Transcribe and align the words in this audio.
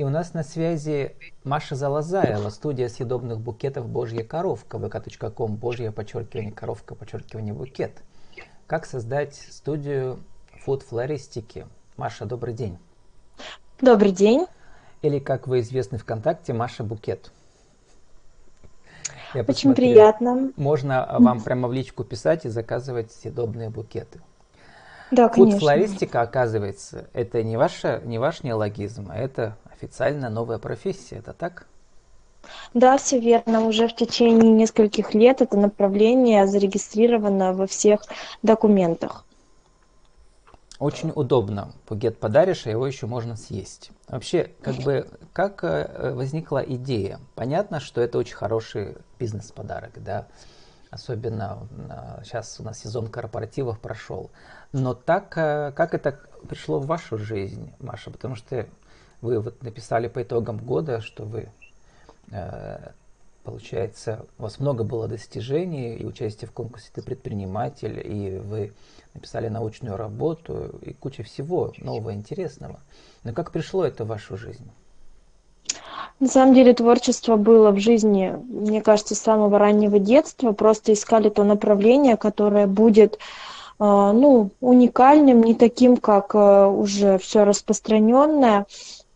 И 0.00 0.02
у 0.02 0.08
нас 0.08 0.32
на 0.32 0.42
связи 0.42 1.14
Маша 1.44 1.74
Залазаева, 1.74 2.48
студия 2.48 2.88
съедобных 2.88 3.38
букетов 3.38 3.86
«Божья 3.86 4.24
коровка», 4.24 4.78
vk.com, 4.78 5.56
«Божья 5.56 5.92
подчеркивание 5.92 6.52
коровка, 6.52 6.94
подчеркивание 6.94 7.52
букет». 7.52 8.02
Как 8.66 8.86
создать 8.86 9.34
студию 9.34 10.20
фуд-флористики? 10.64 11.66
Маша, 11.98 12.24
добрый 12.24 12.54
день. 12.54 12.78
Добрый 13.82 14.12
день. 14.12 14.46
Или, 15.02 15.18
как 15.18 15.46
вы 15.46 15.60
известны 15.60 15.98
ВКонтакте, 15.98 16.54
Маша 16.54 16.82
Букет. 16.82 17.30
Я 19.34 19.42
Очень 19.42 19.74
приятно. 19.74 20.50
Можно 20.56 21.14
вам 21.18 21.42
прямо 21.42 21.68
в 21.68 21.74
личку 21.74 22.04
писать 22.04 22.46
и 22.46 22.48
заказывать 22.48 23.12
съедобные 23.12 23.68
букеты. 23.68 24.22
Да, 25.10 25.28
конечно. 25.28 25.58
Фуд-флористика, 25.58 26.22
оказывается, 26.22 27.10
это 27.12 27.42
не, 27.42 27.58
ваша, 27.58 28.00
не 28.04 28.18
ваш 28.18 28.42
неологизм, 28.42 29.08
а 29.10 29.16
это 29.18 29.58
официально 29.80 30.28
новая 30.28 30.58
профессия, 30.58 31.16
это 31.16 31.32
так? 31.32 31.66
Да, 32.74 32.96
все 32.98 33.18
верно. 33.18 33.62
Уже 33.66 33.88
в 33.88 33.96
течение 33.96 34.50
нескольких 34.50 35.14
лет 35.14 35.40
это 35.40 35.56
направление 35.56 36.46
зарегистрировано 36.46 37.52
во 37.52 37.66
всех 37.66 38.02
документах. 38.42 39.24
Очень 40.78 41.12
удобно. 41.14 41.72
Пугет 41.86 42.18
подаришь, 42.18 42.66
а 42.66 42.70
его 42.70 42.86
еще 42.86 43.06
можно 43.06 43.36
съесть. 43.36 43.90
Вообще, 44.08 44.50
как 44.62 44.76
бы, 44.76 45.08
как 45.34 45.62
э, 45.62 46.12
возникла 46.14 46.58
идея? 46.58 47.20
Понятно, 47.34 47.80
что 47.80 48.00
это 48.00 48.16
очень 48.16 48.36
хороший 48.36 48.96
бизнес-подарок, 49.18 50.02
да? 50.02 50.26
Особенно 50.90 51.68
сейчас 52.24 52.58
у 52.58 52.62
нас 52.62 52.80
сезон 52.80 53.08
корпоративов 53.08 53.78
прошел. 53.78 54.30
Но 54.72 54.94
так, 54.94 55.36
э, 55.36 55.72
как 55.76 55.92
это 55.92 56.18
пришло 56.48 56.78
в 56.78 56.86
вашу 56.86 57.18
жизнь, 57.18 57.72
Маша? 57.78 58.10
Потому 58.10 58.34
что 58.34 58.66
вы 59.20 59.40
вот 59.40 59.62
написали 59.62 60.08
по 60.08 60.22
итогам 60.22 60.58
года, 60.58 61.00
что 61.00 61.24
вы, 61.24 61.48
э, 62.30 62.90
получается, 63.44 64.26
у 64.38 64.42
вас 64.42 64.58
много 64.58 64.84
было 64.84 65.08
достижений 65.08 65.96
и 65.96 66.04
участие 66.04 66.48
в 66.48 66.52
конкурсе 66.52 66.90
«Ты 66.94 67.02
предприниматель», 67.02 68.00
и 68.04 68.38
вы 68.38 68.72
написали 69.14 69.48
научную 69.48 69.96
работу 69.96 70.78
и 70.82 70.92
куча 70.92 71.22
всего 71.22 71.72
нового, 71.78 72.14
интересного. 72.14 72.80
Но 73.24 73.32
как 73.32 73.50
пришло 73.50 73.84
это 73.84 74.04
в 74.04 74.08
вашу 74.08 74.36
жизнь? 74.36 74.70
На 76.20 76.28
самом 76.28 76.54
деле 76.54 76.74
творчество 76.74 77.36
было 77.36 77.70
в 77.70 77.78
жизни, 77.78 78.38
мне 78.48 78.82
кажется, 78.82 79.14
с 79.14 79.20
самого 79.20 79.58
раннего 79.58 79.98
детства. 79.98 80.52
Просто 80.52 80.92
искали 80.92 81.30
то 81.30 81.44
направление, 81.44 82.18
которое 82.18 82.66
будет 82.66 83.14
э, 83.14 83.18
ну, 83.78 84.50
уникальным, 84.60 85.42
не 85.42 85.54
таким, 85.54 85.96
как 85.96 86.34
э, 86.34 86.66
уже 86.66 87.16
все 87.18 87.44
распространенное. 87.44 88.66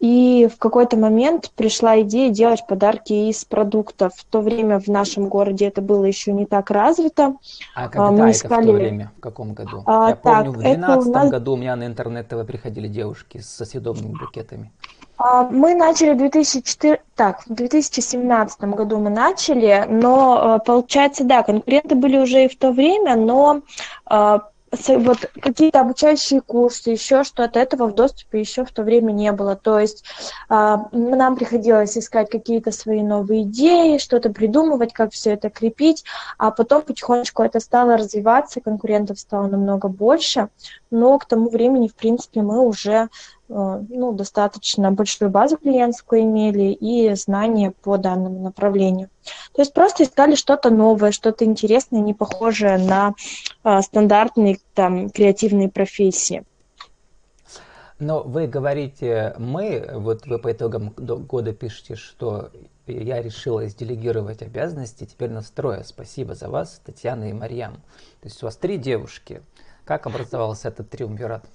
И 0.05 0.51
в 0.55 0.59
какой-то 0.59 0.99
момент 0.99 1.51
пришла 1.57 2.03
идея 2.03 2.29
делать 2.29 2.67
подарки 2.69 3.15
из 3.31 3.43
продуктов. 3.47 4.13
В 4.15 4.25
то 4.27 4.43
время 4.43 4.79
в 4.79 4.87
нашем 4.89 5.31
городе 5.31 5.67
это 5.67 5.81
было 5.81 6.05
еще 6.05 6.33
не 6.33 6.45
так 6.45 6.71
развито. 6.71 7.37
А 7.75 7.89
когда 7.89 8.11
Мы 8.11 8.33
искали... 8.33 8.65
это 8.65 8.65
в 8.65 8.67
то 8.67 8.73
время? 8.83 9.13
В 9.17 9.21
каком 9.23 9.55
году? 9.55 9.83
А, 9.87 10.11
Я 10.11 10.17
так, 10.17 10.45
помню, 10.45 10.51
в 10.51 10.59
2012 10.59 11.15
нас... 11.15 11.31
году 11.31 11.55
у 11.55 11.57
меня 11.57 11.75
на 11.77 11.87
интернет-ТВ 11.87 12.47
приходили 12.47 12.87
девушки 12.87 13.39
со 13.39 13.65
съедобными 13.65 14.13
букетами. 14.13 14.71
А, 15.17 15.45
мы 15.45 15.75
начали 15.75 16.13
в 16.13 16.19
2004... 16.19 17.01
так, 17.15 17.47
в 17.47 17.55
2017 17.55 18.61
году 18.61 18.99
мы 18.99 19.09
начали, 19.09 19.87
но 19.89 20.59
э, 20.61 20.67
получается, 20.67 21.25
да, 21.25 21.43
конкуренты 21.43 21.95
были 21.95 22.19
уже 22.19 22.45
и 22.45 22.49
в 22.49 22.59
то 22.59 22.73
время, 22.73 23.17
но 23.17 23.63
а, 24.05 24.49
вот 24.89 25.31
какие-то 25.41 25.81
обучающие 25.81 26.41
курсы, 26.41 26.91
еще 26.91 27.25
что-то, 27.25 27.59
этого 27.59 27.87
в 27.87 27.95
доступе 27.95 28.41
еще 28.41 28.65
в 28.65 28.73
то 28.73 28.83
время 28.83 29.13
не 29.13 29.33
было. 29.33 29.57
То 29.57 29.79
есть 29.79 30.05
э, 30.51 30.77
нам 30.93 31.37
приходилось 31.37 31.97
искать 31.97 32.31
какие-то 32.31 32.73
свои 32.73 33.03
новые 33.03 33.43
идеи, 33.43 33.99
что-то 33.99 34.31
придумывать, 34.31 34.93
как 34.93 35.13
все 35.13 35.33
это 35.33 35.51
крепить, 35.51 36.05
а 36.39 36.51
потом 36.51 36.83
потихонечку 36.83 37.43
это 37.43 37.61
стало 37.61 37.97
развиваться, 37.97 38.61
конкурентов 38.61 39.19
стало 39.19 39.47
намного 39.47 39.89
больше, 39.89 40.49
но 40.91 41.19
к 41.19 41.27
тому 41.27 41.51
времени, 41.51 41.89
в 41.89 41.95
принципе, 41.95 42.43
мы 42.43 42.61
уже 42.61 43.09
ну, 43.49 44.13
достаточно 44.13 44.91
большую 44.91 45.31
базу 45.31 45.59
клиентскую 45.59 46.23
имели 46.23 46.73
и 46.73 47.15
знания 47.15 47.73
по 47.83 47.97
данному 47.99 48.41
направлению. 48.41 49.11
То 49.53 49.63
есть 49.63 49.73
просто 49.73 50.05
искали 50.05 50.35
что-то 50.35 50.71
новое, 50.71 51.13
что-то 51.13 51.45
интересное, 51.45 52.01
не 52.01 52.15
похожее 52.15 52.79
на 52.79 53.15
а, 53.63 53.83
стандартные 53.83 54.59
там, 54.75 55.11
креативные 55.11 55.69
профессии. 55.69 56.45
Но 57.99 58.23
вы 58.23 58.47
говорите 58.47 59.35
«мы», 59.39 59.89
вот 59.93 60.27
вы 60.27 60.39
по 60.39 60.51
итогам 60.51 60.91
года 60.97 61.53
пишете, 61.53 61.95
что 61.95 62.51
я 62.87 63.23
решила 63.23 63.65
делегировать 63.67 64.43
обязанности, 64.43 65.05
теперь 65.05 65.31
настроя. 65.31 65.85
Спасибо 65.85 66.35
за 66.35 66.49
вас, 66.49 66.81
Татьяна 66.85 67.31
и 67.31 67.33
Марьям. 67.33 67.75
То 68.21 68.29
есть 68.29 68.43
у 68.43 68.47
вас 68.47 68.57
три 68.57 68.79
девушки. 68.79 69.43
Как 69.85 70.07
образовался 70.07 70.69
этот 70.69 70.91
триумвират? 70.91 71.47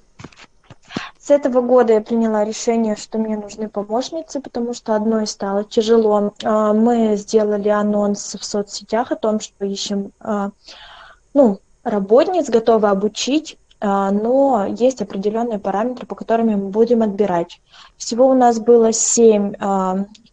С 1.30 1.32
этого 1.32 1.62
года 1.62 1.94
я 1.94 2.02
приняла 2.02 2.44
решение, 2.44 2.96
что 2.96 3.20
мне 3.20 3.38
нужны 3.38 3.70
помощницы, 3.70 4.42
потому 4.42 4.74
что 4.74 4.96
одной 4.96 5.28
стало 5.28 5.64
тяжело. 5.64 6.34
А, 6.44 6.74
мы 6.74 7.16
сделали 7.18 7.70
анонс 7.70 8.34
в 8.34 8.44
соцсетях 8.44 9.12
о 9.12 9.16
том, 9.16 9.40
что 9.40 9.64
ищем 9.64 10.12
а, 10.20 10.50
ну, 11.36 11.60
работниц, 11.84 12.50
готовы 12.50 12.88
обучить, 12.90 13.60
а, 13.80 14.10
но 14.10 14.66
есть 14.76 15.04
определенные 15.04 15.60
параметры, 15.60 16.08
по 16.08 16.16
которым 16.16 16.48
мы 16.48 16.58
будем 16.70 17.04
отбирать. 17.04 17.62
Всего 17.96 18.28
у 18.28 18.34
нас 18.34 18.60
было 18.60 18.92
семь 18.92 19.54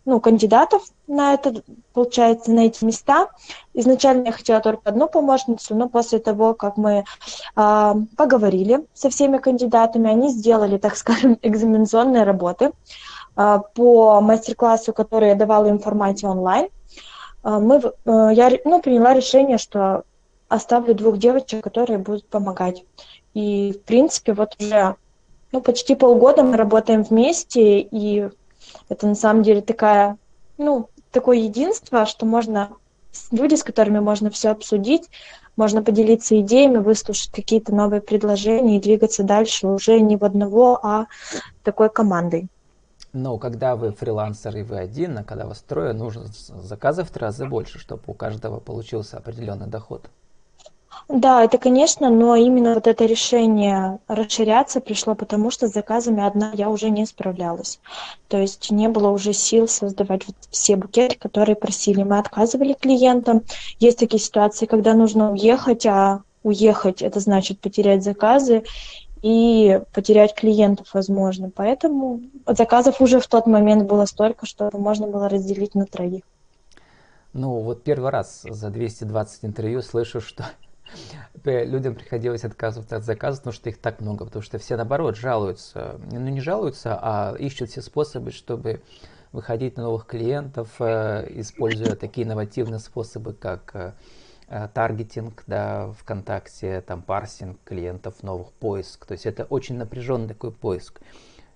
ну, 0.06 0.20
кандидатов 0.20 0.82
на 1.06 1.34
это, 1.34 1.62
получается, 1.92 2.50
на 2.50 2.66
эти 2.66 2.84
места. 2.84 3.28
Изначально 3.74 4.26
я 4.26 4.32
хотела 4.32 4.60
только 4.60 4.82
одну 4.84 5.08
помощницу, 5.08 5.74
но 5.74 5.88
после 5.88 6.18
того, 6.18 6.54
как 6.54 6.76
мы 6.76 7.04
э, 7.56 7.94
поговорили 8.16 8.86
со 8.94 9.10
всеми 9.10 9.38
кандидатами, 9.38 10.10
они 10.10 10.30
сделали, 10.30 10.78
так 10.78 10.96
скажем, 10.96 11.38
экзаменационные 11.42 12.24
работы 12.24 12.72
э, 13.36 13.58
по 13.74 14.20
мастер-классу, 14.20 14.92
который 14.92 15.28
я 15.28 15.34
давала 15.34 15.66
им 15.66 15.78
в 15.78 15.82
формате 15.82 16.26
онлайн. 16.26 16.68
Э, 17.44 17.58
мы, 17.58 17.76
э, 17.76 18.30
я 18.32 18.50
ну, 18.64 18.80
приняла 18.80 19.14
решение, 19.14 19.58
что 19.58 20.04
оставлю 20.48 20.94
двух 20.94 21.18
девочек, 21.18 21.62
которые 21.62 21.98
будут 21.98 22.26
помогать. 22.26 22.84
И, 23.34 23.72
в 23.72 23.82
принципе, 23.82 24.32
вот 24.32 24.56
уже 24.60 24.96
ну, 25.52 25.60
почти 25.60 25.94
полгода 25.94 26.42
мы 26.42 26.56
работаем 26.56 27.02
вместе, 27.02 27.80
и 27.80 28.28
это 28.88 29.06
на 29.06 29.14
самом 29.14 29.42
деле 29.42 29.60
такая, 29.60 30.16
ну, 30.58 30.88
такое 31.16 31.38
единство, 31.38 32.04
что 32.04 32.26
можно 32.26 32.72
люди, 33.30 33.54
с 33.54 33.64
которыми 33.64 34.00
можно 34.00 34.28
все 34.28 34.50
обсудить, 34.50 35.08
можно 35.56 35.82
поделиться 35.82 36.38
идеями, 36.42 36.76
выслушать 36.76 37.30
какие-то 37.32 37.74
новые 37.74 38.02
предложения 38.02 38.76
и 38.76 38.80
двигаться 38.80 39.22
дальше 39.22 39.66
уже 39.66 39.98
не 39.98 40.18
в 40.18 40.24
одного, 40.24 40.78
а 40.82 41.06
такой 41.62 41.88
командой. 41.88 42.48
Но 43.14 43.38
когда 43.38 43.76
вы 43.76 43.92
фрилансер 43.92 44.54
и 44.58 44.62
вы 44.62 44.76
один, 44.76 45.16
а 45.16 45.24
когда 45.24 45.46
вас 45.46 45.64
трое, 45.66 45.94
нужно 45.94 46.26
заказов 46.26 47.08
в 47.08 47.12
три 47.12 47.22
раза 47.22 47.46
больше, 47.46 47.78
чтобы 47.78 48.02
у 48.08 48.12
каждого 48.12 48.60
получился 48.60 49.16
определенный 49.16 49.68
доход. 49.68 50.10
Да, 51.08 51.44
это, 51.44 51.58
конечно, 51.58 52.10
но 52.10 52.34
именно 52.34 52.74
вот 52.74 52.88
это 52.88 53.04
решение 53.04 54.00
расширяться 54.08 54.80
пришло 54.80 55.14
потому, 55.14 55.52
что 55.52 55.68
с 55.68 55.72
заказами 55.72 56.26
одна 56.26 56.50
я 56.54 56.68
уже 56.68 56.90
не 56.90 57.06
справлялась. 57.06 57.78
То 58.26 58.38
есть 58.38 58.72
не 58.72 58.88
было 58.88 59.10
уже 59.10 59.32
сил 59.32 59.68
создавать 59.68 60.26
вот 60.26 60.34
все 60.50 60.74
букеты, 60.74 61.16
которые 61.16 61.54
просили. 61.54 62.02
Мы 62.02 62.18
отказывали 62.18 62.72
клиентам. 62.72 63.42
Есть 63.78 64.00
такие 64.00 64.20
ситуации, 64.20 64.66
когда 64.66 64.94
нужно 64.94 65.30
уехать, 65.30 65.86
а 65.86 66.22
уехать 66.42 67.02
это 67.02 67.20
значит 67.20 67.60
потерять 67.60 68.02
заказы 68.02 68.64
и 69.22 69.80
потерять 69.92 70.34
клиентов, 70.34 70.88
возможно. 70.92 71.50
Поэтому 71.54 72.20
заказов 72.48 73.00
уже 73.00 73.20
в 73.20 73.28
тот 73.28 73.46
момент 73.46 73.84
было 73.84 74.06
столько, 74.06 74.44
что 74.44 74.70
можно 74.72 75.06
было 75.06 75.28
разделить 75.28 75.76
на 75.76 75.86
троих. 75.86 76.24
Ну, 77.32 77.60
вот 77.60 77.84
первый 77.84 78.10
раз 78.10 78.42
за 78.42 78.70
220 78.70 79.44
интервью 79.44 79.82
слышу, 79.82 80.20
что 80.20 80.46
людям 81.44 81.94
приходилось 81.94 82.44
отказываться 82.44 82.96
от 82.96 83.04
заказов, 83.04 83.40
потому 83.40 83.54
что 83.54 83.68
их 83.70 83.78
так 83.78 84.00
много, 84.00 84.24
потому 84.24 84.42
что 84.42 84.58
все 84.58 84.76
наоборот 84.76 85.16
жалуются, 85.16 86.00
ну 86.10 86.28
не 86.28 86.40
жалуются, 86.40 86.98
а 87.00 87.34
ищут 87.38 87.70
все 87.70 87.82
способы, 87.82 88.30
чтобы 88.30 88.82
выходить 89.36 89.76
на 89.76 89.84
новых 89.84 90.06
клиентов, 90.06 90.70
э, 90.80 91.26
используя 91.40 91.94
такие 91.94 92.26
инновативные 92.26 92.78
способы, 92.78 93.34
как 93.34 93.70
э, 93.74 93.92
э, 94.48 94.68
таргетинг, 94.72 95.44
да, 95.46 95.92
ВКонтакте, 95.98 96.80
там 96.80 97.02
парсинг 97.02 97.58
клиентов, 97.64 98.22
новых 98.22 98.52
поиск. 98.52 99.04
То 99.04 99.12
есть 99.12 99.26
это 99.26 99.44
очень 99.44 99.76
напряженный 99.76 100.28
такой 100.28 100.52
поиск. 100.52 101.00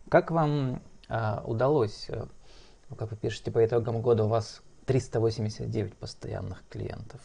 Как 0.09 0.31
вам 0.31 0.83
удалось, 1.45 2.09
ну, 2.89 2.95
как 2.95 3.11
вы 3.11 3.17
пишете, 3.17 3.51
по 3.51 3.65
итогам 3.67 4.01
года 4.01 4.25
у 4.25 4.29
вас 4.29 4.63
389 4.87 5.97
постоянных 5.97 6.63
клиентов? 6.69 7.21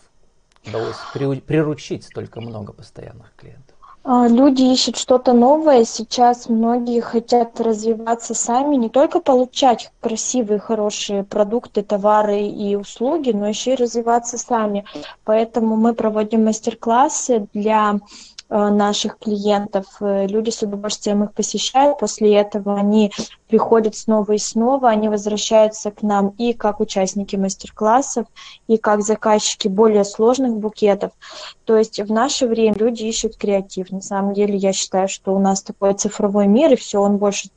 Удалось 0.67 0.97
приручить 1.13 2.03
столько 2.03 2.41
много 2.41 2.73
постоянных 2.73 3.33
клиентов? 3.35 3.75
А, 4.07 4.27
люди 4.27 4.61
ищут 4.61 4.97
что-то 4.97 5.33
новое. 5.33 5.83
Сейчас 5.83 6.47
многие 6.47 7.01
хотят 7.01 7.59
развиваться 7.59 8.35
сами, 8.35 8.75
не 8.75 8.89
только 8.89 9.19
получать 9.19 9.91
красивые, 9.99 10.59
хорошие 10.59 11.23
продукты, 11.23 11.81
товары 11.81 12.41
и 12.43 12.75
услуги, 12.75 13.31
но 13.31 13.47
еще 13.47 13.73
и 13.73 13.75
развиваться 13.75 14.37
сами. 14.37 14.85
Поэтому 15.23 15.75
мы 15.75 15.95
проводим 15.95 16.45
мастер-классы 16.45 17.47
для 17.53 17.99
наших 18.49 19.17
клиентов. 19.17 19.85
Э, 19.99 20.27
люди 20.27 20.51
с 20.51 20.61
удовольствием 20.61 21.23
их 21.23 21.33
посещают, 21.33 21.97
после 21.97 22.35
этого 22.35 22.77
они 22.77 23.11
приходят 23.47 23.95
снова 23.95 24.33
и 24.33 24.37
снова, 24.37 24.89
они 24.89 25.09
возвращаются 25.09 25.91
к 25.91 26.03
нам 26.03 26.29
и 26.37 26.53
как 26.53 26.79
участники 26.79 27.35
мастер-классов, 27.35 28.27
и 28.67 28.77
как 28.77 29.01
заказчики 29.01 29.67
более 29.67 30.05
сложных 30.05 30.57
букетов. 30.57 31.11
То 31.65 31.75
есть 31.75 31.99
в 31.99 32.11
наше 32.11 32.47
время 32.47 32.75
люди 32.75 33.03
ищут 33.03 33.35
креатив. 33.35 33.91
На 33.91 34.01
самом 34.01 34.33
деле 34.33 34.55
я 34.55 34.73
считаю, 34.73 35.07
что 35.07 35.33
у 35.33 35.39
нас 35.39 35.63
такой 35.63 35.93
цифровой 35.95 36.47
мир, 36.47 36.73
и 36.73 36.75
все, 36.75 36.99
он 36.99 37.17
больше 37.17 37.49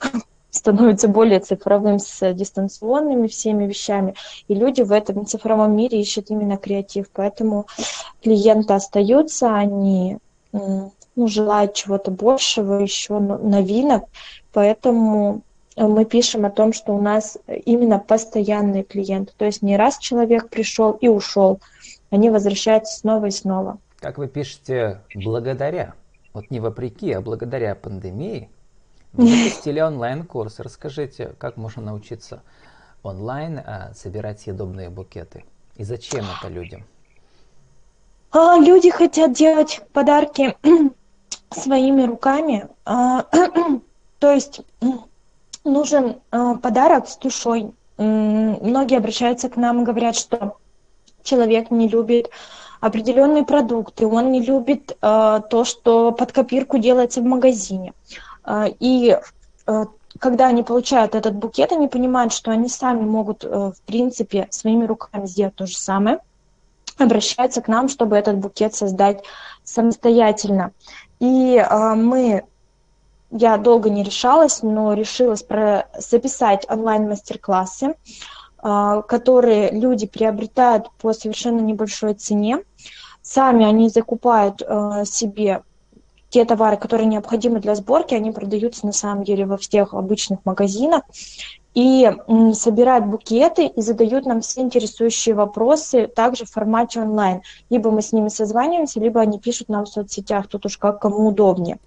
становится 0.50 1.06
более 1.06 1.38
цифровым 1.38 2.00
с 2.00 2.32
дистанционными 2.34 3.28
всеми 3.28 3.66
вещами, 3.66 4.14
и 4.48 4.54
люди 4.54 4.82
в 4.82 4.90
этом 4.90 5.24
цифровом 5.24 5.76
мире 5.76 6.00
ищут 6.00 6.30
именно 6.30 6.56
креатив, 6.56 7.06
поэтому 7.12 7.66
клиенты 8.22 8.74
остаются, 8.74 9.54
они 9.54 10.18
ну, 10.52 10.92
желают 11.16 11.74
чего-то 11.74 12.10
большего, 12.10 12.74
еще 12.74 13.18
новинок, 13.18 14.04
поэтому 14.52 15.42
э, 15.76 15.86
мы 15.86 16.04
пишем 16.04 16.44
о 16.44 16.50
том, 16.50 16.72
что 16.72 16.94
у 16.94 17.00
нас 17.00 17.38
именно 17.64 17.98
постоянные 17.98 18.84
клиенты, 18.84 19.32
то 19.36 19.44
есть 19.44 19.62
не 19.62 19.76
раз 19.76 19.98
человек 19.98 20.48
пришел 20.48 20.92
и 20.92 21.08
ушел, 21.08 21.60
они 22.10 22.30
возвращаются 22.30 22.98
снова 22.98 23.26
и 23.26 23.30
снова. 23.30 23.78
Как 24.00 24.18
вы 24.18 24.28
пишете, 24.28 25.00
благодаря, 25.14 25.94
вот 26.32 26.50
не 26.50 26.60
вопреки, 26.60 27.12
а 27.12 27.20
благодаря 27.20 27.74
пандемии, 27.74 28.50
вы 29.12 29.28
запустили 29.28 29.80
онлайн-курс. 29.82 30.60
Расскажите, 30.60 31.34
как 31.38 31.56
можно 31.56 31.82
научиться 31.82 32.42
онлайн 33.02 33.58
а, 33.58 33.92
собирать 33.94 34.40
съедобные 34.40 34.90
букеты? 34.90 35.44
И 35.76 35.84
зачем 35.84 36.24
это 36.38 36.48
людям? 36.48 36.84
А, 38.32 38.58
люди 38.58 38.90
хотят 38.90 39.32
делать 39.32 39.82
подарки 39.92 40.56
своими 41.50 42.04
руками. 42.04 42.66
А, 42.84 43.26
то 44.18 44.32
есть 44.32 44.62
нужен 45.64 46.16
а, 46.30 46.54
подарок 46.54 47.08
с 47.08 47.16
душой. 47.18 47.72
Многие 47.98 48.96
обращаются 48.96 49.48
к 49.48 49.56
нам 49.56 49.82
и 49.82 49.84
говорят, 49.84 50.16
что 50.16 50.56
человек 51.22 51.70
не 51.70 51.88
любит 51.88 52.30
определенные 52.80 53.44
продукты, 53.44 54.06
он 54.06 54.32
не 54.32 54.42
любит 54.42 54.96
то, 54.98 55.64
что 55.64 56.10
под 56.10 56.32
копирку 56.32 56.78
делается 56.78 57.20
в 57.20 57.24
магазине. 57.24 57.92
И 58.80 59.16
когда 60.18 60.48
они 60.48 60.64
получают 60.64 61.14
этот 61.14 61.34
букет, 61.36 61.70
они 61.70 61.86
понимают, 61.86 62.32
что 62.32 62.50
они 62.50 62.68
сами 62.68 63.02
могут, 63.02 63.44
в 63.44 63.76
принципе, 63.86 64.48
своими 64.50 64.84
руками 64.84 65.26
сделать 65.26 65.54
то 65.54 65.66
же 65.66 65.76
самое– 65.76 66.18
обращаются 67.02 67.60
к 67.60 67.68
нам, 67.68 67.88
чтобы 67.88 68.16
этот 68.16 68.38
букет 68.38 68.74
создать 68.74 69.22
самостоятельно. 69.64 70.72
И 71.20 71.56
э, 71.56 71.94
мы, 71.94 72.44
я 73.30 73.56
долго 73.56 73.90
не 73.90 74.02
решалась, 74.02 74.62
но 74.62 74.94
решилась 74.94 75.42
про, 75.42 75.88
записать 75.98 76.66
онлайн-мастер-классы, 76.68 77.94
э, 78.62 79.02
которые 79.06 79.70
люди 79.70 80.06
приобретают 80.06 80.90
по 81.00 81.12
совершенно 81.12 81.60
небольшой 81.60 82.14
цене. 82.14 82.64
Сами 83.22 83.64
они 83.64 83.88
закупают 83.88 84.62
э, 84.62 85.04
себе 85.04 85.62
те 86.28 86.46
товары, 86.46 86.78
которые 86.78 87.06
необходимы 87.06 87.60
для 87.60 87.74
сборки, 87.74 88.14
они 88.14 88.32
продаются 88.32 88.86
на 88.86 88.92
самом 88.92 89.22
деле 89.22 89.44
во 89.44 89.58
всех 89.58 89.92
обычных 89.92 90.40
магазинах 90.44 91.02
и 91.74 92.10
собирают 92.54 93.06
букеты 93.06 93.66
и 93.66 93.80
задают 93.80 94.26
нам 94.26 94.40
все 94.40 94.60
интересующие 94.60 95.34
вопросы 95.34 96.06
также 96.06 96.44
в 96.44 96.50
формате 96.50 97.00
онлайн. 97.00 97.42
Либо 97.70 97.90
мы 97.90 98.02
с 98.02 98.12
ними 98.12 98.28
созваниваемся, 98.28 99.00
либо 99.00 99.20
они 99.20 99.38
пишут 99.38 99.68
нам 99.68 99.84
в 99.84 99.88
соцсетях, 99.88 100.48
тут 100.48 100.66
уж 100.66 100.76
как 100.76 101.00
кому 101.00 101.28
удобнее. 101.28 101.78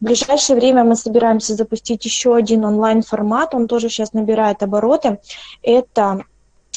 В 0.00 0.04
ближайшее 0.04 0.56
время 0.56 0.84
мы 0.84 0.96
собираемся 0.96 1.54
запустить 1.54 2.04
еще 2.04 2.36
один 2.36 2.64
онлайн-формат, 2.64 3.54
он 3.54 3.68
тоже 3.68 3.88
сейчас 3.88 4.12
набирает 4.12 4.62
обороты. 4.62 5.18
Это 5.62 6.24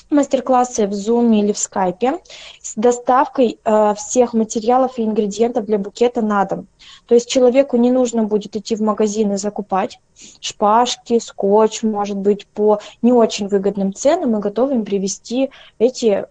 мастер-классы 0.09 0.87
в 0.87 0.91
Zoom 0.91 1.35
или 1.35 1.51
в 1.51 1.57
Skype 1.57 2.19
с 2.61 2.75
доставкой 2.75 3.59
э, 3.63 3.93
всех 3.95 4.33
материалов 4.33 4.97
и 4.97 5.03
ингредиентов 5.03 5.65
для 5.65 5.77
букета 5.77 6.21
на 6.21 6.45
дом. 6.45 6.67
То 7.07 7.15
есть 7.15 7.29
человеку 7.29 7.77
не 7.77 7.91
нужно 7.91 8.23
будет 8.23 8.55
идти 8.55 8.75
в 8.75 8.81
магазин 8.81 9.33
и 9.33 9.37
закупать 9.37 9.99
шпажки, 10.39 11.19
скотч, 11.19 11.83
может 11.83 12.17
быть, 12.17 12.47
по 12.47 12.79
не 13.01 13.11
очень 13.11 13.47
выгодным 13.47 13.93
ценам, 13.93 14.31
мы 14.31 14.39
готовы 14.39 14.75
им 14.75 14.85
привезти 14.85 15.51
эти 15.79 16.25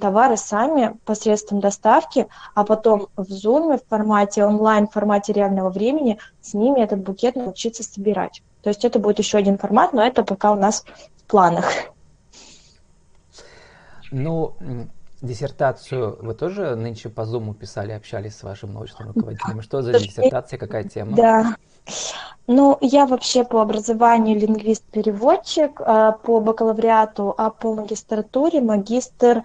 товары 0.00 0.36
сами 0.36 0.96
посредством 1.04 1.60
доставки, 1.60 2.28
а 2.54 2.64
потом 2.64 3.08
в 3.16 3.24
Zoom, 3.24 3.78
в 3.78 3.88
формате 3.88 4.44
онлайн, 4.44 4.86
в 4.86 4.92
формате 4.92 5.32
реального 5.32 5.70
времени 5.70 6.18
с 6.40 6.54
ними 6.54 6.80
этот 6.80 7.00
букет 7.00 7.34
научиться 7.34 7.82
собирать. 7.82 8.42
То 8.62 8.70
есть 8.70 8.84
это 8.84 8.98
будет 8.98 9.18
еще 9.18 9.38
один 9.38 9.58
формат, 9.58 9.92
но 9.92 10.02
это 10.04 10.22
пока 10.22 10.52
у 10.52 10.56
нас 10.56 10.84
в 11.16 11.24
планах. 11.24 11.72
Ну, 14.10 14.56
диссертацию 15.22 16.18
вы 16.20 16.34
тоже 16.34 16.74
нынче 16.76 17.08
по 17.08 17.22
Zoom 17.22 17.54
писали, 17.54 17.92
общались 17.92 18.36
с 18.36 18.42
вашим 18.42 18.72
научным 18.72 19.08
руководителем. 19.08 19.62
Что 19.62 19.82
за 19.82 19.98
диссертация, 19.98 20.58
какая 20.58 20.84
тема? 20.84 21.16
Да. 21.16 21.56
Ну, 22.46 22.78
я 22.80 23.04
вообще 23.04 23.44
по 23.44 23.60
образованию 23.60 24.38
лингвист-переводчик, 24.38 25.80
а, 25.80 26.12
по 26.12 26.40
бакалавриату, 26.40 27.34
а 27.36 27.50
по 27.50 27.74
магистратуре 27.74 28.62
магистр 28.62 29.42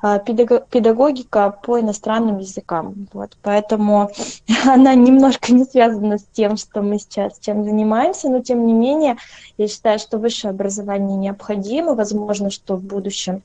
а, 0.00 0.18
педагогика 0.18 1.50
по 1.62 1.78
иностранным 1.78 2.38
языкам. 2.38 3.08
Вот, 3.12 3.36
поэтому 3.42 4.10
она 4.66 4.94
немножко 4.94 5.52
не 5.52 5.64
связана 5.64 6.16
с 6.18 6.24
тем, 6.32 6.56
что 6.56 6.80
мы 6.80 6.98
сейчас 6.98 7.38
чем 7.38 7.62
занимаемся, 7.62 8.30
но 8.30 8.40
тем 8.40 8.66
не 8.66 8.72
менее, 8.72 9.18
я 9.58 9.68
считаю, 9.68 9.98
что 9.98 10.16
высшее 10.16 10.50
образование 10.50 11.18
необходимо, 11.18 11.94
возможно, 11.94 12.50
что 12.50 12.76
в 12.76 12.82
будущем 12.82 13.42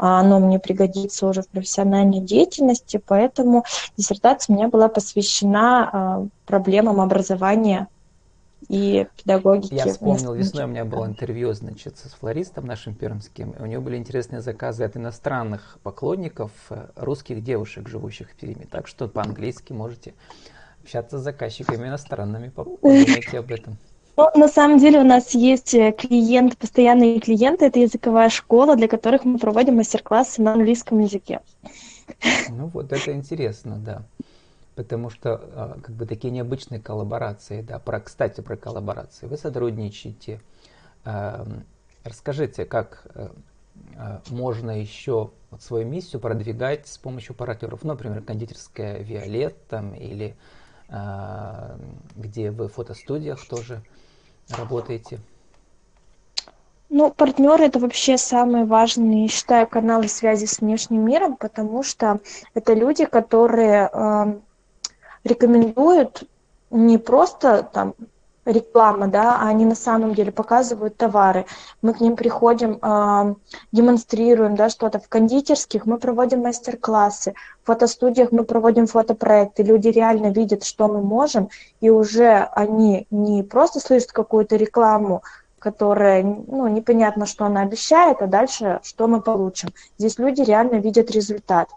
оно 0.00 0.40
мне 0.40 0.58
пригодится 0.58 1.26
уже 1.26 1.42
в 1.42 1.48
профессиональной 1.48 2.20
деятельности, 2.20 3.02
поэтому 3.04 3.64
диссертация 3.96 4.54
у 4.54 4.56
меня 4.56 4.68
была 4.68 4.88
посвящена 4.88 5.90
а, 5.92 6.26
проблемам 6.46 7.00
образования 7.00 7.88
и 8.68 9.06
педагогики. 9.16 9.74
Я 9.74 9.86
вспомнил, 9.86 10.34
весной 10.34 10.64
у 10.64 10.68
меня 10.68 10.84
было 10.84 11.06
интервью, 11.06 11.52
значит, 11.52 11.98
с 11.98 12.12
флористом 12.14 12.66
нашим 12.66 12.94
пермским. 12.94 13.54
У 13.58 13.66
него 13.66 13.82
были 13.82 13.96
интересные 13.96 14.40
заказы 14.40 14.84
от 14.84 14.96
иностранных 14.96 15.78
поклонников 15.82 16.52
э, 16.70 16.86
русских 16.96 17.42
девушек, 17.42 17.88
живущих 17.88 18.30
в 18.30 18.34
Перми. 18.36 18.66
Так 18.70 18.86
что 18.86 19.08
по-английски 19.08 19.72
можете 19.72 20.14
общаться 20.82 21.18
с 21.18 21.22
заказчиками 21.22 21.88
иностранными, 21.88 22.48
подумайте 22.54 23.38
об 23.38 23.50
этом. 23.50 23.76
Ну, 24.20 24.30
на 24.38 24.48
самом 24.48 24.78
деле 24.78 25.00
у 25.00 25.04
нас 25.04 25.34
есть 25.34 25.72
э, 25.72 25.92
клиент, 25.92 26.58
постоянные 26.58 27.20
клиенты, 27.20 27.64
это 27.64 27.78
языковая 27.78 28.28
школа, 28.28 28.76
для 28.76 28.86
которых 28.86 29.24
мы 29.24 29.38
проводим 29.38 29.76
мастер-классы 29.76 30.42
на 30.42 30.52
английском 30.52 30.98
языке. 30.98 31.40
Ну 32.50 32.66
вот 32.66 32.92
это 32.92 33.12
интересно, 33.12 33.76
да. 33.78 34.02
Потому 34.74 35.08
что 35.08 35.40
а, 35.54 35.78
как 35.82 35.94
бы 35.94 36.04
такие 36.04 36.30
необычные 36.30 36.82
коллаборации, 36.82 37.62
да. 37.62 37.78
Про, 37.78 38.00
кстати, 38.00 38.42
про 38.42 38.58
коллаборации. 38.58 39.26
Вы 39.26 39.38
сотрудничаете. 39.38 40.42
Расскажите, 42.04 42.66
как 42.66 43.06
э, 43.14 43.28
а, 43.96 44.20
можно 44.28 44.78
еще 44.78 45.30
вот 45.50 45.62
свою 45.62 45.86
миссию 45.86 46.20
продвигать 46.20 46.86
с 46.88 46.98
помощью 46.98 47.34
партнеров, 47.34 47.84
например, 47.84 48.22
кондитерская 48.22 48.98
Виолет 48.98 49.56
там, 49.68 49.94
или 49.94 50.36
а, 50.90 51.78
где 52.16 52.50
вы 52.50 52.68
в 52.68 52.74
фотостудиях 52.74 53.46
тоже 53.46 53.82
работаете? 54.56 55.18
Ну, 56.88 57.10
партнеры 57.10 57.66
это 57.66 57.78
вообще 57.78 58.18
самые 58.18 58.64
важные, 58.64 59.28
считаю, 59.28 59.68
каналы 59.68 60.08
связи 60.08 60.46
с 60.46 60.58
внешним 60.58 61.04
миром, 61.04 61.36
потому 61.36 61.84
что 61.84 62.18
это 62.52 62.74
люди, 62.74 63.04
которые 63.04 63.88
э, 63.92 64.34
рекомендуют 65.22 66.24
не 66.70 66.98
просто 66.98 67.62
там 67.62 67.94
реклама, 68.44 69.08
да, 69.08 69.36
а 69.40 69.48
они 69.48 69.64
на 69.64 69.74
самом 69.74 70.14
деле 70.14 70.32
показывают 70.32 70.96
товары. 70.96 71.46
Мы 71.82 71.94
к 71.94 72.00
ним 72.00 72.16
приходим, 72.16 72.78
э, 72.82 73.34
демонстрируем, 73.72 74.56
да, 74.56 74.68
что-то. 74.68 74.98
В 74.98 75.08
кондитерских 75.08 75.86
мы 75.86 75.98
проводим 75.98 76.40
мастер-классы, 76.40 77.34
в 77.62 77.66
фотостудиях 77.66 78.32
мы 78.32 78.44
проводим 78.44 78.86
фотопроекты. 78.86 79.62
Люди 79.62 79.88
реально 79.88 80.30
видят, 80.30 80.64
что 80.64 80.88
мы 80.88 81.02
можем, 81.02 81.48
и 81.80 81.90
уже 81.90 82.48
они 82.54 83.06
не 83.10 83.42
просто 83.42 83.80
слышат 83.80 84.12
какую-то 84.12 84.56
рекламу, 84.56 85.22
которая, 85.58 86.22
ну, 86.24 86.66
непонятно, 86.68 87.26
что 87.26 87.44
она 87.44 87.60
обещает, 87.60 88.22
а 88.22 88.26
дальше 88.26 88.80
что 88.82 89.06
мы 89.06 89.20
получим. 89.20 89.68
Здесь 89.98 90.18
люди 90.18 90.40
реально 90.40 90.76
видят 90.76 91.10
результат. 91.10 91.68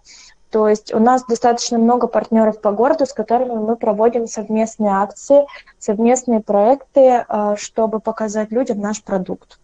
То 0.54 0.70
есть 0.70 0.94
у 0.94 1.00
нас 1.00 1.26
достаточно 1.26 1.78
много 1.78 2.08
партнеров 2.08 2.62
по 2.62 2.72
городу, 2.72 3.06
с 3.06 3.12
которыми 3.12 3.56
мы 3.56 3.76
проводим 3.76 4.28
совместные 4.28 4.92
акции, 4.92 5.46
совместные 5.80 6.40
проекты, 6.40 7.26
э, 7.28 7.56
чтобы 7.58 8.00
показать 8.00 8.52
людям 8.52 8.80
наш 8.80 9.04
продукт. 9.04 9.60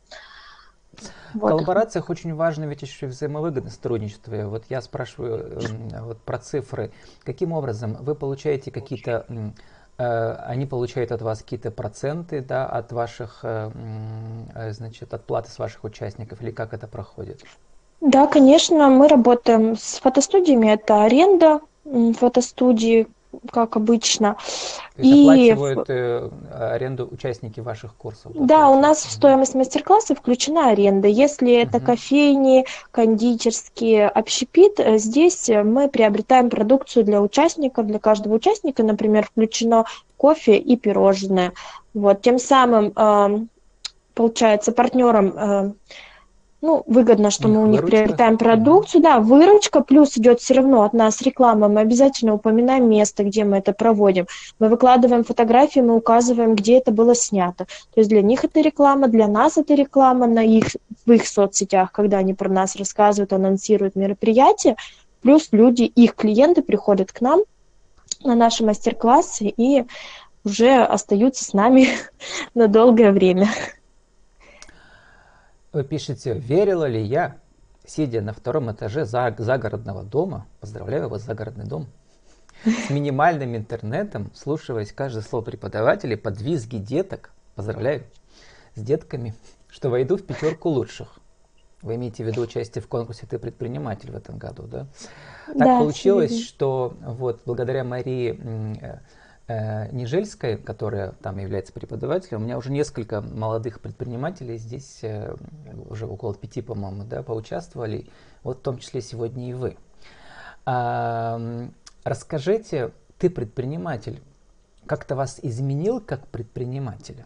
В 1.33 1.39
коллаборациях 1.39 2.09
очень 2.09 2.33
важно 2.33 2.63
ведь 2.63 2.81
еще 2.81 3.05
взаимовыгодное 3.05 3.71
сотрудничество. 3.71 4.35
Вот 4.47 4.63
я 4.69 4.81
спрашиваю 4.81 5.59
вот 6.01 6.17
про 6.23 6.39
цифры. 6.39 6.91
Каким 7.23 7.53
образом 7.53 7.95
вы 8.01 8.15
получаете 8.15 8.71
какие-то 8.71 9.25
Э, 9.99 10.35
они 10.45 10.65
получают 10.65 11.11
от 11.11 11.21
вас 11.21 11.39
какие-то 11.39 11.71
проценты 11.71 12.39
да, 12.41 12.65
от 12.65 12.93
ваших, 12.93 13.41
э, 13.43 14.71
значит, 14.71 15.13
от 15.13 15.25
платы 15.25 15.51
с 15.51 15.59
ваших 15.59 15.83
участников, 15.83 16.41
или 16.41 16.51
как 16.51 16.73
это 16.73 16.87
проходит? 16.87 17.43
Да, 18.01 18.27
конечно, 18.27 18.89
мы 18.89 19.07
работаем 19.07 19.75
с 19.75 19.99
фотостудиями, 19.99 20.71
это 20.71 21.03
аренда 21.03 21.59
фотостудии, 22.17 23.07
как 23.51 23.75
обычно. 23.75 24.37
То 24.95 25.01
есть 25.01 25.15
и 25.15 25.21
оплачивают 25.21 25.89
э, 25.89 26.29
аренду 26.51 27.07
участники 27.11 27.59
ваших 27.59 27.95
курсов? 27.95 28.31
Да, 28.33 28.45
да 28.45 28.69
у 28.69 28.79
нас 28.79 29.03
в 29.03 29.11
стоимость 29.11 29.55
мастер-класса 29.55 30.15
включена 30.15 30.69
аренда. 30.69 31.07
Если 31.07 31.53
это 31.53 31.77
uh 31.77 31.85
кофейни, 31.85 32.65
кондитерские, 32.91 34.07
общепит, 34.07 34.79
э, 34.79 34.97
здесь 34.97 35.49
мы 35.49 35.89
приобретаем 35.89 36.49
продукцию 36.49 37.05
для 37.05 37.21
участников. 37.21 37.87
Для 37.87 37.99
каждого 37.99 38.35
участника, 38.35 38.83
например, 38.83 39.25
включено 39.25 39.85
кофе 40.17 40.57
и 40.57 40.75
пирожное. 40.75 41.53
Вот, 41.93 42.21
тем 42.21 42.39
самым, 42.39 42.91
э, 42.95 43.45
получается, 44.15 44.71
партнерам 44.71 45.33
э, 45.35 45.71
ну, 46.61 46.83
выгодно, 46.87 47.31
что 47.31 47.47
мы 47.47 47.63
у 47.63 47.67
них 47.67 47.85
приобретаем 47.85 48.37
продукцию, 48.37 49.01
да, 49.01 49.19
выручка, 49.19 49.81
плюс 49.81 50.17
идет 50.17 50.41
все 50.41 50.55
равно 50.55 50.83
от 50.83 50.93
нас 50.93 51.21
реклама, 51.21 51.69
мы 51.69 51.81
обязательно 51.81 52.33
упоминаем 52.33 52.89
место, 52.89 53.23
где 53.23 53.45
мы 53.45 53.57
это 53.57 53.71
проводим, 53.71 54.27
мы 54.59 54.67
выкладываем 54.67 55.23
фотографии, 55.23 55.79
мы 55.79 55.95
указываем, 55.95 56.55
где 56.55 56.77
это 56.77 56.91
было 56.91 57.15
снято, 57.15 57.65
то 57.65 57.99
есть 57.99 58.09
для 58.09 58.21
них 58.21 58.43
это 58.43 58.59
реклама, 58.59 59.07
для 59.07 59.27
нас 59.27 59.57
это 59.57 59.73
реклама. 59.73 60.27
На 60.27 60.43
их, 60.43 60.65
в 61.05 61.11
их 61.11 61.27
соцсетях, 61.27 61.91
когда 61.91 62.17
они 62.17 62.33
про 62.33 62.49
нас 62.49 62.75
рассказывают, 62.75 63.33
анонсируют 63.33 63.95
мероприятия, 63.95 64.75
плюс 65.21 65.49
люди, 65.51 65.83
их 65.83 66.15
клиенты 66.15 66.61
приходят 66.61 67.11
к 67.11 67.21
нам 67.21 67.41
на 68.23 68.35
наши 68.35 68.65
мастер-классы 68.65 69.53
и 69.55 69.85
уже 70.43 70.83
остаются 70.83 71.45
с 71.45 71.53
нами 71.53 71.89
на 72.53 72.67
долгое 72.67 73.11
время. 73.11 73.49
Вы 75.71 75.83
пишете, 75.83 76.33
верила 76.33 76.85
ли 76.85 76.99
я, 76.99 77.37
сидя 77.85 78.21
на 78.21 78.33
втором 78.33 78.71
этаже 78.71 79.05
загородного 79.05 80.01
дома, 80.03 80.47
поздравляю 80.61 81.09
вас, 81.09 81.21
загородный 81.21 81.65
дом, 81.65 81.87
с 82.65 82.89
минимальным 82.89 83.55
интернетом, 83.55 84.31
слушаясь 84.33 84.91
каждое 84.91 85.21
слово 85.21 85.43
преподавателя 85.43 86.17
под 86.17 86.41
визги 86.41 86.77
деток, 86.77 87.29
поздравляю, 87.53 88.03
с 88.73 88.81
детками, 88.81 89.35
что 89.69 89.91
войду 89.91 90.17
в 90.17 90.23
пятерку 90.23 90.69
лучших. 90.69 91.19
Вы 91.83 91.95
имеете 91.95 92.23
в 92.23 92.27
виду 92.27 92.41
участие 92.41 92.81
в 92.81 92.87
конкурсе 92.87 93.27
«Ты 93.27 93.37
предприниматель» 93.37 94.11
в 94.11 94.15
этом 94.15 94.39
году, 94.39 94.63
да? 94.63 94.87
Так 95.45 95.57
да, 95.57 95.79
получилось, 95.79 96.43
что 96.43 96.97
вот 96.99 97.41
благодаря 97.45 97.83
Марии 97.83 98.37
э, 98.81 98.99
Нижельской, 99.91 100.57
которая 100.57 101.13
там 101.23 101.39
является 101.39 101.73
преподавателем, 101.73 102.41
у 102.41 102.43
меня 102.45 102.57
уже 102.57 102.71
несколько 102.71 103.21
молодых 103.21 103.81
предпринимателей 103.81 104.57
здесь, 104.57 104.99
э, 105.01 105.35
уже 105.89 106.05
около 106.05 106.35
пяти, 106.35 106.61
по-моему, 106.61 107.03
да, 107.03 107.23
поучаствовали, 107.23 108.07
вот 108.43 108.59
в 108.59 108.61
том 108.61 108.77
числе 108.77 109.01
сегодня 109.01 109.49
и 109.49 109.53
вы. 109.53 109.77
А, 110.65 111.39
расскажите, 112.03 112.91
ты 113.17 113.31
предприниматель, 113.31 114.21
как-то 114.85 115.15
вас 115.15 115.39
изменил 115.41 115.99
как 115.99 116.27
предпринимателя? 116.27 117.25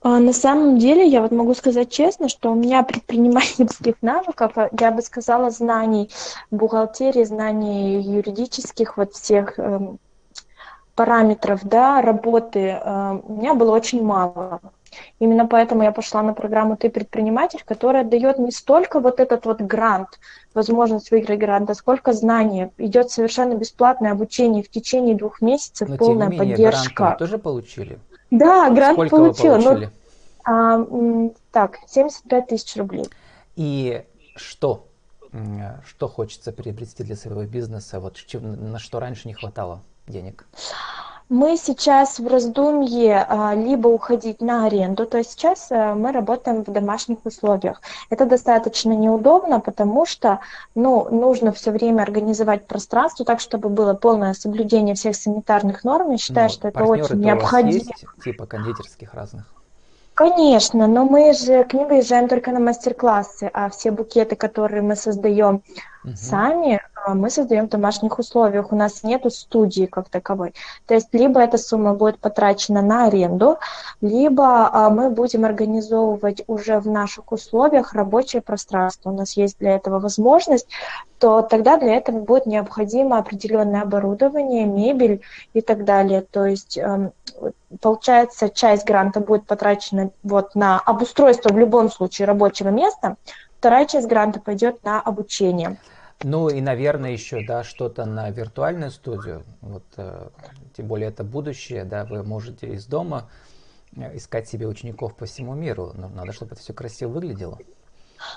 А, 0.00 0.18
на 0.18 0.32
самом 0.32 0.78
деле, 0.78 1.08
я 1.08 1.22
вот 1.22 1.32
могу 1.32 1.54
сказать 1.54 1.90
честно, 1.90 2.28
что 2.28 2.52
у 2.52 2.54
меня 2.54 2.82
предпринимательских 2.84 3.96
навыков, 4.02 4.52
а, 4.56 4.68
я 4.78 4.90
бы 4.90 5.02
сказала, 5.02 5.50
знаний 5.50 6.10
бухгалтерии, 6.50 7.24
знаний 7.24 8.00
юридических, 8.02 8.96
вот 8.96 9.14
всех 9.14 9.58
эм, 9.58 9.98
параметров 10.98 11.60
да, 11.62 12.02
работы 12.02 12.58
э, 12.58 13.20
у 13.22 13.34
меня 13.34 13.54
было 13.54 13.70
очень 13.70 14.02
мало. 14.04 14.60
Именно 15.20 15.46
поэтому 15.46 15.84
я 15.84 15.92
пошла 15.92 16.22
на 16.22 16.34
программу 16.34 16.76
«Ты 16.76 16.90
предприниматель», 16.90 17.62
которая 17.64 18.02
дает 18.02 18.40
не 18.40 18.50
столько 18.50 18.98
вот 18.98 19.20
этот 19.20 19.46
вот 19.46 19.60
грант, 19.60 20.18
возможность 20.54 21.12
выиграть 21.12 21.38
грант, 21.38 21.70
а 21.70 21.74
сколько 21.74 22.12
знаний. 22.12 22.70
Идет 22.78 23.12
совершенно 23.12 23.54
бесплатное 23.54 24.10
обучение 24.10 24.64
в 24.64 24.70
течение 24.70 25.14
двух 25.14 25.40
месяцев, 25.40 25.88
Но, 25.88 25.96
полная 25.96 26.26
менее, 26.26 26.56
поддержка. 26.56 26.94
Грант 26.96 27.20
вы 27.20 27.26
тоже 27.26 27.38
получили? 27.38 27.98
Да, 28.32 28.68
грант 28.70 28.94
сколько 28.94 29.16
получила. 29.16 29.56
Вы 29.56 29.62
получили? 29.62 29.90
Ну, 30.48 31.30
а, 31.30 31.30
так, 31.52 31.78
75 31.86 32.46
тысяч 32.48 32.76
рублей. 32.76 33.06
И 33.54 34.04
что? 34.34 34.88
Что 35.86 36.08
хочется 36.08 36.50
приобрести 36.50 37.04
для 37.04 37.14
своего 37.14 37.44
бизнеса? 37.44 38.00
Вот 38.00 38.16
на 38.32 38.80
что 38.80 38.98
раньше 38.98 39.28
не 39.28 39.34
хватало? 39.34 39.82
Денег? 40.08 40.46
Мы 41.28 41.58
сейчас 41.58 42.18
в 42.18 42.26
раздумье 42.26 43.26
а, 43.28 43.54
либо 43.54 43.88
уходить 43.88 44.40
на 44.40 44.64
аренду, 44.64 45.04
то 45.04 45.18
есть 45.18 45.32
сейчас 45.32 45.68
а, 45.70 45.94
мы 45.94 46.10
работаем 46.10 46.64
в 46.64 46.72
домашних 46.72 47.18
условиях. 47.24 47.82
Это 48.08 48.24
достаточно 48.24 48.92
неудобно, 48.92 49.60
потому 49.60 50.06
что 50.06 50.40
ну, 50.74 51.06
нужно 51.10 51.52
все 51.52 51.70
время 51.70 52.02
организовать 52.02 52.66
пространство 52.66 53.26
так, 53.26 53.40
чтобы 53.40 53.68
было 53.68 53.92
полное 53.92 54.32
соблюдение 54.32 54.94
всех 54.94 55.16
санитарных 55.16 55.84
норм. 55.84 56.12
Я 56.12 56.16
считаю, 56.16 56.48
ну, 56.48 56.54
что 56.54 56.68
это 56.68 56.84
очень 56.84 57.20
необходимо. 57.20 57.72
Есть, 57.72 58.04
типа 58.24 58.46
кондитерских 58.46 59.12
разных? 59.12 59.44
Конечно, 60.18 60.88
но 60.88 61.04
мы 61.04 61.32
же 61.32 61.62
к 61.62 61.74
ним 61.74 61.86
выезжаем 61.86 62.26
только 62.26 62.50
на 62.50 62.58
мастер-классы, 62.58 63.48
а 63.52 63.68
все 63.68 63.92
букеты, 63.92 64.34
которые 64.34 64.82
мы 64.82 64.96
создаем 64.96 65.62
угу. 66.02 66.16
сами, 66.16 66.80
мы 67.14 67.30
создаем 67.30 67.66
в 67.66 67.70
домашних 67.70 68.18
условиях. 68.18 68.72
У 68.72 68.76
нас 68.76 69.02
нет 69.02 69.22
студии 69.32 69.86
как 69.86 70.08
таковой. 70.08 70.54
То 70.86 70.94
есть 70.94 71.08
либо 71.12 71.40
эта 71.40 71.58
сумма 71.58 71.94
будет 71.94 72.18
потрачена 72.18 72.82
на 72.82 73.06
аренду, 73.06 73.58
либо 74.00 74.68
а, 74.72 74.90
мы 74.90 75.10
будем 75.10 75.44
организовывать 75.44 76.42
уже 76.46 76.78
в 76.78 76.88
наших 76.88 77.32
условиях 77.32 77.94
рабочее 77.94 78.42
пространство. 78.42 79.10
У 79.10 79.16
нас 79.16 79.36
есть 79.36 79.58
для 79.58 79.76
этого 79.76 79.98
возможность, 79.98 80.68
то 81.18 81.42
тогда 81.42 81.76
для 81.76 81.96
этого 81.96 82.20
будет 82.20 82.46
необходимо 82.46 83.18
определенное 83.18 83.82
оборудование, 83.82 84.64
мебель 84.64 85.20
и 85.52 85.60
так 85.60 85.84
далее. 85.84 86.22
То 86.22 86.46
есть 86.46 86.78
эм, 86.78 87.12
получается, 87.80 88.48
часть 88.48 88.86
гранта 88.86 89.20
будет 89.20 89.46
потрачена 89.46 90.10
вот 90.22 90.54
на 90.54 90.78
обустройство 90.78 91.52
в 91.52 91.58
любом 91.58 91.90
случае 91.90 92.26
рабочего 92.26 92.68
места, 92.68 93.16
вторая 93.58 93.86
часть 93.86 94.08
гранта 94.08 94.40
пойдет 94.40 94.82
на 94.84 95.00
обучение. 95.00 95.76
Ну 96.24 96.48
и, 96.48 96.60
наверное, 96.60 97.12
еще, 97.12 97.46
да, 97.46 97.62
что-то 97.62 98.04
на 98.04 98.30
виртуальную 98.30 98.90
студию. 98.90 99.44
Вот, 99.60 99.84
э, 99.96 100.30
тем 100.76 100.88
более 100.88 101.10
это 101.10 101.22
будущее, 101.22 101.84
да, 101.84 102.04
вы 102.04 102.24
можете 102.24 102.66
из 102.68 102.86
дома 102.86 103.30
э, 103.94 104.16
искать 104.16 104.48
себе 104.48 104.66
учеников 104.66 105.16
по 105.16 105.26
всему 105.26 105.54
миру. 105.54 105.92
Но 105.94 106.08
надо, 106.08 106.32
чтобы 106.32 106.52
это 106.54 106.60
все 106.60 106.72
красиво 106.72 107.10
выглядело. 107.10 107.58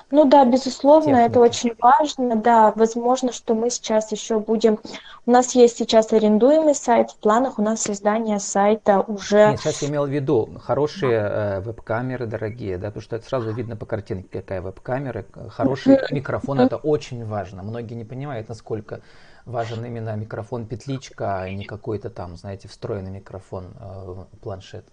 Ну 0.09 0.25
да, 0.25 0.45
безусловно, 0.45 1.17
Техника. 1.17 1.29
это 1.29 1.39
очень 1.39 1.75
важно. 1.79 2.35
Да, 2.35 2.71
возможно, 2.75 3.31
что 3.31 3.55
мы 3.55 3.69
сейчас 3.69 4.11
еще 4.11 4.39
будем... 4.39 4.79
У 5.25 5.31
нас 5.31 5.55
есть 5.55 5.77
сейчас 5.77 6.11
арендуемый 6.13 6.75
сайт, 6.75 7.11
в 7.11 7.17
планах 7.17 7.59
у 7.59 7.61
нас 7.61 7.81
создание 7.81 8.39
сайта 8.39 9.01
уже... 9.01 9.51
Нет, 9.51 9.59
сейчас 9.59 9.81
я 9.81 9.89
имел 9.89 10.05
в 10.05 10.09
виду 10.09 10.49
хорошие 10.61 11.19
э, 11.19 11.59
веб-камеры 11.61 12.25
дорогие, 12.25 12.77
да, 12.77 12.87
потому 12.87 13.01
что 13.03 13.15
это 13.15 13.27
сразу 13.27 13.51
видно 13.51 13.75
по 13.75 13.85
картинке, 13.85 14.41
какая 14.41 14.61
веб-камера. 14.61 15.25
Хороший 15.49 15.99
микрофон, 16.11 16.59
это 16.59 16.77
очень 16.77 17.25
важно. 17.25 17.63
Многие 17.63 17.93
не 17.93 18.05
понимают, 18.05 18.49
насколько 18.49 19.01
важен 19.45 19.83
именно 19.85 20.15
микрофон-петличка, 20.15 21.41
а 21.41 21.49
не 21.49 21.65
какой-то 21.65 22.09
там, 22.09 22.37
знаете, 22.37 22.67
встроенный 22.67 23.11
микрофон, 23.11 23.73
э, 23.79 24.15
планшет. 24.41 24.85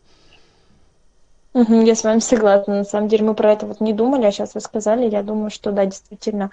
Я 1.55 1.95
с 1.95 2.05
вами 2.05 2.19
согласна. 2.21 2.79
На 2.79 2.85
самом 2.85 3.09
деле 3.09 3.25
мы 3.25 3.35
про 3.35 3.53
это 3.53 3.67
вот 3.67 3.81
не 3.81 3.93
думали, 3.93 4.27
а 4.27 4.31
сейчас 4.33 4.55
вы 4.55 4.61
сказали, 4.61 5.09
я 5.09 5.23
думаю, 5.23 5.51
что 5.51 5.73
да, 5.73 5.87
действительно 5.87 6.51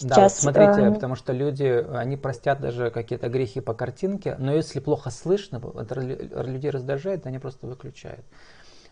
Да, 0.00 0.22
вот 0.22 0.32
смотрите, 0.32 0.80
э, 0.80 0.92
потому 0.92 1.14
что 1.14 1.32
люди, 1.32 1.86
они 1.94 2.16
простят 2.16 2.60
даже 2.60 2.90
какие-то 2.90 3.28
грехи 3.28 3.60
по 3.60 3.74
картинке, 3.74 4.36
но 4.38 4.54
если 4.54 4.80
плохо 4.80 5.10
слышно, 5.10 5.60
это 5.74 6.00
людей 6.00 6.70
раздражает, 6.70 7.26
они 7.26 7.38
просто 7.38 7.66
выключают. 7.66 8.24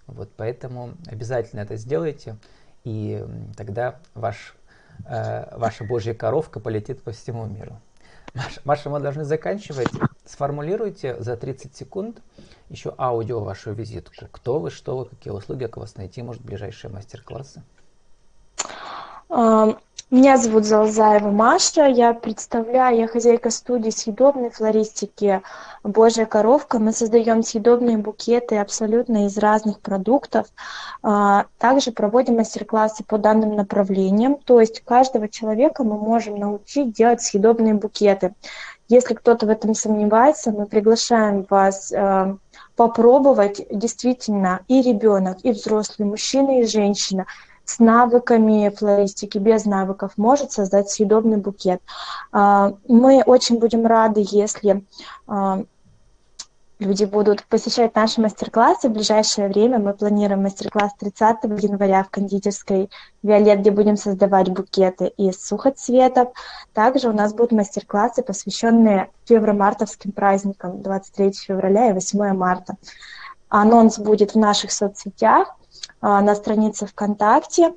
Вот, 0.06 0.30
поэтому 0.36 0.94
обязательно 1.06 1.60
это 1.60 1.76
сделайте, 1.76 2.36
и 2.84 3.24
тогда 3.56 3.96
ваш, 4.14 4.54
э, 5.06 5.56
ваша 5.56 5.84
божья 5.84 6.14
коровка 6.14 6.60
полетит 6.60 7.02
по 7.02 7.10
всему 7.10 7.44
миру. 7.46 7.78
Маша, 8.34 8.60
Маша, 8.64 8.90
мы 8.90 9.00
должны 9.00 9.24
заканчивать. 9.24 9.88
Сформулируйте 10.26 11.16
за 11.20 11.36
30 11.36 11.76
секунд 11.76 12.20
еще 12.68 12.94
аудио 12.98 13.40
вашу 13.40 13.72
визитку. 13.72 14.26
Кто 14.32 14.58
вы, 14.58 14.70
что 14.70 14.98
вы, 14.98 15.04
какие 15.06 15.32
услуги, 15.32 15.64
как 15.64 15.76
вас 15.76 15.96
найти, 15.96 16.22
может, 16.22 16.42
ближайшие 16.42 16.90
мастер-классы? 16.90 17.62
А, 19.28 19.76
Меня 20.08 20.36
зовут 20.36 20.64
Залзаева 20.64 21.32
Маша, 21.32 21.86
я 21.86 22.14
представляю, 22.14 22.96
я 22.96 23.08
хозяйка 23.08 23.50
студии 23.50 23.90
съедобной 23.90 24.50
флористики 24.50 25.42
«Божья 25.82 26.26
коровка». 26.26 26.78
Мы 26.78 26.92
создаем 26.92 27.42
съедобные 27.42 27.98
букеты 27.98 28.58
абсолютно 28.58 29.26
из 29.26 29.36
разных 29.36 29.80
продуктов. 29.80 30.46
А, 31.02 31.46
также 31.58 31.90
проводим 31.90 32.36
мастер-классы 32.36 33.02
по 33.02 33.18
данным 33.18 33.56
направлениям, 33.56 34.36
то 34.36 34.60
есть 34.60 34.80
каждого 34.84 35.28
человека 35.28 35.82
мы 35.82 35.98
можем 35.98 36.38
научить 36.38 36.92
делать 36.92 37.22
съедобные 37.22 37.74
букеты. 37.74 38.32
Если 38.88 39.14
кто-то 39.14 39.46
в 39.46 39.50
этом 39.50 39.74
сомневается, 39.74 40.52
мы 40.52 40.66
приглашаем 40.66 41.46
вас 41.48 41.92
а, 41.92 42.36
попробовать 42.76 43.66
действительно 43.70 44.60
и 44.68 44.82
ребенок, 44.82 45.38
и 45.42 45.52
взрослый, 45.52 46.08
мужчина 46.08 46.60
и 46.60 46.66
женщина– 46.66 47.26
с 47.66 47.80
навыками 47.80 48.72
флористики, 48.74 49.38
без 49.38 49.64
навыков, 49.64 50.12
может 50.16 50.52
создать 50.52 50.88
съедобный 50.88 51.36
букет. 51.36 51.82
А, 52.32 52.74
мы 52.88 53.22
очень 53.26 53.58
будем 53.58 53.86
рады, 53.86 54.24
если 54.24 54.84
а, 55.26 55.62
люди 56.78 57.04
будут 57.04 57.44
посещать 57.44 57.94
наши 57.94 58.20
мастер-классы. 58.20 58.88
В 58.88 58.92
ближайшее 58.92 59.48
время 59.48 59.78
мы 59.78 59.94
планируем 59.94 60.42
мастер-класс 60.42 60.92
30 60.98 61.44
января 61.62 62.04
в 62.04 62.10
кондитерской 62.10 62.90
«Виолет», 63.22 63.60
где 63.60 63.70
будем 63.70 63.96
создавать 63.96 64.50
букеты 64.50 65.08
из 65.16 65.44
сухоцветов. 65.44 66.28
Также 66.72 67.08
у 67.08 67.12
нас 67.12 67.32
будут 67.32 67.52
мастер-классы, 67.52 68.22
посвященные 68.22 69.10
февро-мартовским 69.26 70.12
праздникам 70.12 70.82
23 70.82 71.32
февраля 71.32 71.90
и 71.90 71.92
8 71.92 72.34
марта. 72.34 72.76
Анонс 73.48 73.98
будет 73.98 74.34
в 74.34 74.38
наших 74.38 74.72
соцсетях. 74.72 75.56
А, 76.00 76.20
на 76.20 76.34
странице 76.34 76.86
ВКонтакте 76.86 77.74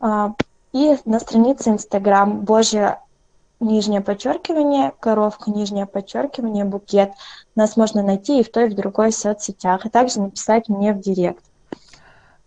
а, 0.00 0.34
и 0.72 0.96
на 1.04 1.20
странице 1.20 1.70
Инстаграм 1.70 2.40
Божье 2.40 3.00
нижнее 3.60 4.00
подчеркивание, 4.00 4.92
коровка, 5.00 5.50
нижнее 5.50 5.86
подчеркивание, 5.86 6.64
букет. 6.64 7.12
Нас 7.54 7.76
можно 7.76 8.02
найти 8.02 8.40
и 8.40 8.44
в 8.44 8.50
той, 8.50 8.66
и 8.66 8.70
в 8.70 8.74
другой 8.74 9.12
соцсетях, 9.12 9.86
и 9.86 9.88
также 9.88 10.20
написать 10.20 10.68
мне 10.68 10.92
в 10.92 11.00
директ. 11.00 11.44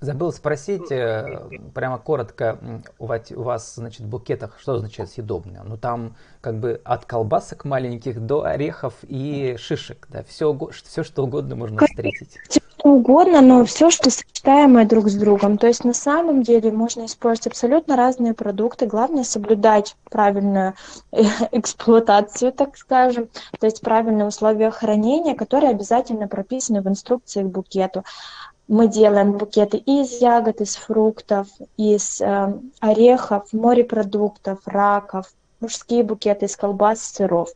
Забыл 0.01 0.31
спросить, 0.31 0.89
э, 0.91 1.49
прямо 1.73 1.97
коротко, 1.97 2.57
у 2.99 3.05
вас, 3.05 3.31
у 3.31 3.43
вас, 3.43 3.75
значит, 3.75 4.01
в 4.01 4.07
букетах 4.07 4.57
что 4.57 4.75
означает 4.75 5.09
съедобное? 5.09 5.61
Ну, 5.63 5.75
там 5.75 6.15
как 6.39 6.57
бы 6.57 6.79
от 6.85 7.03
колбасок 7.03 7.65
маленьких 7.65 8.25
до 8.25 8.45
орехов 8.45 8.93
и 9.03 9.57
шишек, 9.59 10.07
да, 10.09 10.23
все, 10.23 10.57
все 10.71 11.03
что 11.03 11.23
угодно 11.23 11.57
можно 11.57 11.85
встретить 11.85 12.39
угодно, 12.83 13.41
но 13.41 13.65
все, 13.65 13.89
что 13.89 14.09
сочетаемое 14.09 14.85
друг 14.85 15.09
с 15.09 15.15
другом. 15.15 15.57
То 15.57 15.67
есть 15.67 15.83
на 15.83 15.93
самом 15.93 16.43
деле 16.43 16.71
можно 16.71 17.05
использовать 17.05 17.47
абсолютно 17.47 17.95
разные 17.95 18.33
продукты. 18.33 18.85
Главное 18.85 19.23
соблюдать 19.23 19.95
правильную 20.09 20.73
эксплуатацию, 21.51 22.51
так 22.51 22.77
скажем, 22.77 23.29
то 23.59 23.65
есть 23.65 23.81
правильные 23.81 24.27
условия 24.27 24.71
хранения, 24.71 25.35
которые 25.35 25.71
обязательно 25.71 26.27
прописаны 26.27 26.81
в 26.81 26.87
инструкции 26.87 27.43
к 27.43 27.47
букету. 27.47 28.03
Мы 28.67 28.87
делаем 28.87 29.31
букеты 29.31 29.77
из 29.77 30.21
ягод, 30.21 30.61
из 30.61 30.75
фруктов, 30.75 31.47
из 31.75 32.21
э, 32.21 32.53
орехов, 32.79 33.51
морепродуктов, 33.51 34.59
раков, 34.65 35.25
мужские 35.59 36.03
букеты 36.03 36.45
из 36.45 36.55
колбас, 36.55 37.01
сыров. 37.01 37.49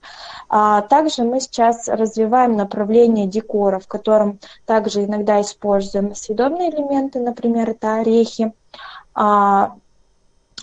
А 0.49 0.81
также 0.81 1.23
мы 1.23 1.39
сейчас 1.39 1.87
развиваем 1.87 2.55
направление 2.55 3.27
декора, 3.27 3.79
в 3.79 3.87
котором 3.87 4.39
также 4.65 5.05
иногда 5.05 5.41
используем 5.41 6.15
съедобные 6.15 6.69
элементы, 6.69 7.19
например, 7.19 7.69
это 7.69 7.95
орехи. 7.95 8.53
А, 9.15 9.75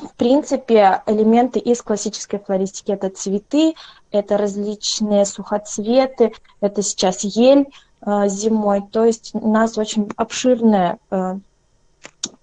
в 0.00 0.14
принципе, 0.16 1.02
элементы 1.06 1.58
из 1.58 1.82
классической 1.82 2.38
флористики 2.38 2.92
это 2.92 3.10
цветы, 3.10 3.74
это 4.10 4.38
различные 4.38 5.26
сухоцветы, 5.26 6.32
это 6.60 6.82
сейчас 6.82 7.22
ель 7.24 7.68
э, 8.04 8.28
зимой. 8.28 8.82
То 8.90 9.04
есть 9.04 9.30
у 9.34 9.50
нас 9.50 9.76
очень 9.76 10.10
обширная 10.16 10.98
э, 11.10 11.36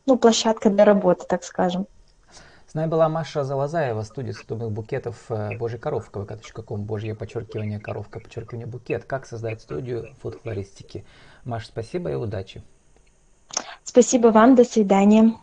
ну, 0.05 0.17
площадка 0.17 0.69
для 0.69 0.85
работы, 0.85 1.25
так 1.27 1.43
скажем. 1.43 1.87
С 2.67 2.73
нами 2.73 2.89
была 2.89 3.07
Маша 3.07 3.45
Залазаева, 3.45 4.03
студия 4.03 4.33
съедобных 4.33 4.71
букетов 4.71 5.31
э, 5.31 5.57
Божья 5.57 5.77
коровка, 5.77 6.19
vk.com, 6.19 6.83
Божье 6.83 7.15
подчеркивание 7.15 7.79
коровка, 7.79 8.19
подчеркивание 8.19 8.67
букет. 8.67 9.05
Как 9.05 9.25
создать 9.25 9.61
студию 9.61 10.13
фуд-флористики. 10.21 11.05
Маша, 11.45 11.67
спасибо 11.67 12.11
и 12.11 12.15
удачи. 12.15 12.61
Спасибо 13.85 14.27
вам, 14.27 14.55
до 14.55 14.65
свидания. 14.65 15.33